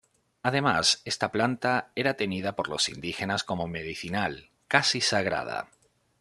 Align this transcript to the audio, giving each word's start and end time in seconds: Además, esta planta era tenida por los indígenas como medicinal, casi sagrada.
Además, 0.41 1.03
esta 1.05 1.31
planta 1.31 1.91
era 1.95 2.15
tenida 2.15 2.55
por 2.55 2.69
los 2.69 2.89
indígenas 2.89 3.43
como 3.43 3.67
medicinal, 3.67 4.49
casi 4.67 4.99
sagrada. 4.99 5.69